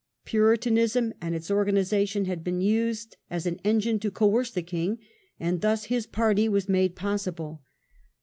Puritanism 0.25 1.13
and 1.21 1.35
its 1.35 1.51
organization 1.51 2.25
had 2.25 2.43
been 2.43 2.59
used 2.59 3.17
as 3.29 3.45
an 3.45 3.59
engine 3.63 3.99
to 3.99 4.09
coerce 4.09 4.49
the 4.49 4.63
king, 4.63 4.97
and 5.39 5.61
thus 5.61 5.83
his 5.93 6.07
party 6.07 6.49
was 6.49 6.67
made 6.67 6.95
possible. 6.95 7.61